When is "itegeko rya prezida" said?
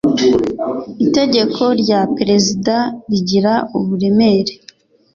1.05-2.75